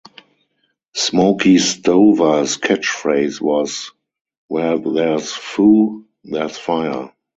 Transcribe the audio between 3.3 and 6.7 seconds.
was "where there's foo, there's